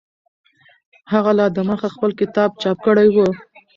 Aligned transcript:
هغه 1.11 1.31
لا 1.37 1.45
دمخه 1.57 1.87
خپل 1.95 2.11
کتاب 2.19 2.49
چاپ 2.61 2.77
کړی 2.85 3.07
و. 3.11 3.17